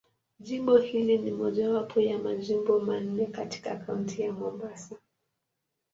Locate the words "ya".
2.01-2.19, 4.21-4.31